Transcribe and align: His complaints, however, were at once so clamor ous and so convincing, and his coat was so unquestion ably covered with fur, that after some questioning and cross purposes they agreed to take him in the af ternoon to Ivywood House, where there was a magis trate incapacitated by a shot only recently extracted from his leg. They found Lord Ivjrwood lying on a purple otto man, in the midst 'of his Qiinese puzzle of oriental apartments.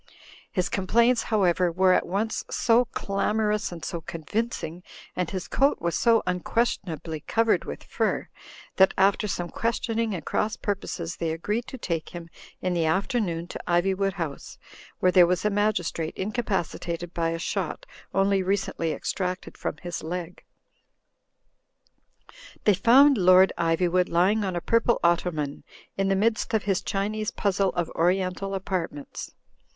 His 0.51 0.67
complaints, 0.67 1.21
however, 1.29 1.71
were 1.71 1.93
at 1.93 2.07
once 2.07 2.43
so 2.49 2.85
clamor 2.85 3.51
ous 3.51 3.71
and 3.71 3.85
so 3.85 4.01
convincing, 4.01 4.81
and 5.15 5.29
his 5.29 5.47
coat 5.47 5.79
was 5.79 5.95
so 5.95 6.23
unquestion 6.25 6.89
ably 6.89 7.19
covered 7.19 7.65
with 7.65 7.83
fur, 7.83 8.27
that 8.77 8.95
after 8.97 9.27
some 9.27 9.51
questioning 9.51 10.15
and 10.15 10.25
cross 10.25 10.55
purposes 10.57 11.17
they 11.17 11.29
agreed 11.31 11.67
to 11.67 11.77
take 11.77 12.09
him 12.15 12.31
in 12.61 12.73
the 12.73 12.85
af 12.85 13.07
ternoon 13.09 13.47
to 13.49 13.59
Ivywood 13.67 14.13
House, 14.13 14.57
where 14.97 15.11
there 15.11 15.27
was 15.27 15.45
a 15.45 15.51
magis 15.51 15.91
trate 15.91 16.17
incapacitated 16.17 17.13
by 17.13 17.29
a 17.29 17.37
shot 17.37 17.85
only 18.11 18.41
recently 18.41 18.91
extracted 18.93 19.55
from 19.55 19.77
his 19.83 20.01
leg. 20.01 20.43
They 22.63 22.73
found 22.73 23.19
Lord 23.19 23.53
Ivjrwood 23.55 24.09
lying 24.09 24.43
on 24.43 24.55
a 24.55 24.61
purple 24.61 24.99
otto 25.03 25.29
man, 25.29 25.63
in 25.95 26.07
the 26.07 26.15
midst 26.15 26.55
'of 26.55 26.63
his 26.63 26.81
Qiinese 26.81 27.35
puzzle 27.35 27.69
of 27.73 27.91
oriental 27.91 28.55
apartments. 28.55 29.33